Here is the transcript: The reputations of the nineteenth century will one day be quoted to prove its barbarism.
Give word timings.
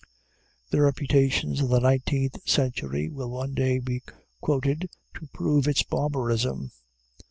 The 0.71 0.81
reputations 0.81 1.61
of 1.61 1.69
the 1.69 1.77
nineteenth 1.79 2.49
century 2.49 3.07
will 3.07 3.29
one 3.29 3.53
day 3.53 3.77
be 3.77 4.01
quoted 4.41 4.89
to 5.13 5.27
prove 5.31 5.67
its 5.67 5.83
barbarism. 5.83 6.71